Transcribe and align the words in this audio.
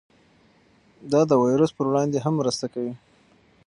دا 1.11 1.21
د 1.27 1.31
ویروس 1.43 1.71
پر 1.77 1.85
وړاندې 1.89 2.17
هم 2.25 2.33
مرسته 2.41 2.65
کوي. 2.73 2.93